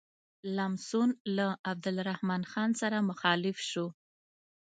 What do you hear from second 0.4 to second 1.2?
لمسون